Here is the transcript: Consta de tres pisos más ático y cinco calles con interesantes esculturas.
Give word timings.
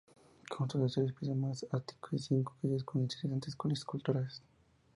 Consta 0.49 0.79
de 0.79 0.89
tres 0.89 1.13
pisos 1.13 1.35
más 1.35 1.63
ático 1.71 2.09
y 2.15 2.17
cinco 2.17 2.57
calles 2.59 2.83
con 2.83 3.03
interesantes 3.03 3.55
esculturas. 3.77 4.41